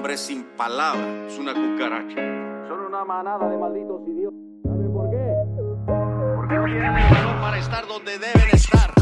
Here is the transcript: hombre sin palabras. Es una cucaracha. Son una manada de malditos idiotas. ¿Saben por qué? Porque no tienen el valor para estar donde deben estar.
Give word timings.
hombre 0.00 0.16
sin 0.16 0.44
palabras. 0.56 1.30
Es 1.30 1.38
una 1.38 1.52
cucaracha. 1.52 2.16
Son 2.68 2.80
una 2.88 3.04
manada 3.04 3.50
de 3.50 3.58
malditos 3.58 4.00
idiotas. 4.08 4.40
¿Saben 4.64 4.92
por 4.94 5.10
qué? 5.10 5.34
Porque 6.36 6.54
no 6.54 6.64
tienen 6.64 6.96
el 6.96 7.14
valor 7.14 7.40
para 7.42 7.58
estar 7.58 7.86
donde 7.86 8.12
deben 8.18 8.48
estar. 8.50 8.99